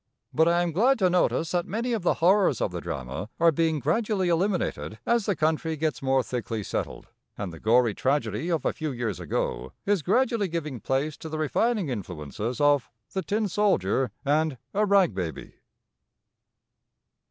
But 0.33 0.47
I 0.47 0.63
am 0.63 0.71
glad 0.71 0.97
to 0.97 1.11
notice 1.11 1.51
that 1.51 1.67
many 1.67 1.93
of 1.93 2.01
the 2.01 2.15
horrors 2.15 2.59
of 2.59 2.71
the 2.71 2.81
drama 2.81 3.29
are 3.39 3.51
being 3.51 3.77
gradually 3.79 4.29
eliminated 4.29 4.97
as 5.05 5.27
the 5.27 5.35
country 5.35 5.77
gets 5.77 6.01
more 6.01 6.23
thickly 6.23 6.63
settled, 6.63 7.09
and 7.37 7.53
the 7.53 7.59
gory 7.59 7.93
tragedy 7.93 8.49
of 8.49 8.65
a 8.65 8.73
few 8.73 8.91
years 8.91 9.19
ago 9.19 9.73
is 9.85 10.01
gradually 10.01 10.47
giving 10.47 10.79
place 10.79 11.17
to 11.17 11.29
the 11.29 11.37
refining 11.37 11.89
influences 11.89 12.59
of 12.59 12.89
the 13.13 13.21
"Tin 13.21 13.47
Soldier" 13.47 14.09
and 14.25 14.57
"A 14.73 14.87
Rag 14.87 15.13
Baby." 15.13 15.53